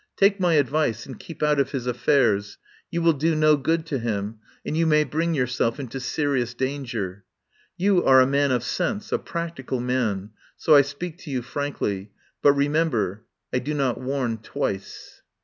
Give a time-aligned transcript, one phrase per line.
[0.17, 2.57] Take my advice and keep out of his affairs.
[2.89, 6.55] You will do no good to him, and you may bring your self into serious
[6.55, 7.23] danger.
[7.77, 12.09] You are a man of sense, a practical man, so I speak to you frankly.
[12.41, 15.21] But, remember, I do not warn twice."